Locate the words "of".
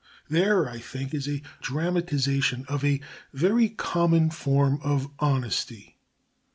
2.67-2.83, 4.83-5.11